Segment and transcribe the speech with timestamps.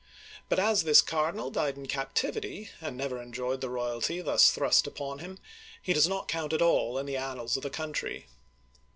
[0.49, 5.19] But as this cardinal died in captivity, and never enjoyed the royalty thus thrust upon
[5.19, 5.37] him,
[5.79, 8.25] he does not count at all in the annals of the country.